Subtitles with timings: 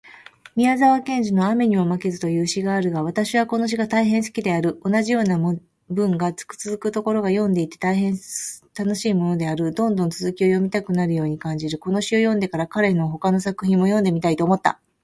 [0.55, 4.79] 宮沢賢治のアメニモマケズという詩があるが私はこの詩が大変好きである。
[4.83, 8.17] 同じような文がつづくところが読んでいて大変
[8.75, 11.77] 楽しいものであり、どんどん続きを読みたくなるように感じる。
[11.77, 14.79] この詩を読んでから、彼の他の作品も読んでみたいと思った。